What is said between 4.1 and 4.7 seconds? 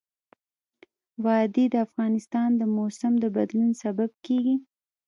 کېږي.